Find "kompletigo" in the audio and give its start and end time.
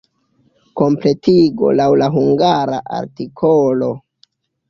0.79-1.73